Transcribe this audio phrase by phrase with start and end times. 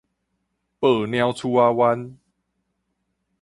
[0.03, 0.03] 報
[1.05, 2.17] 鳥鼠冤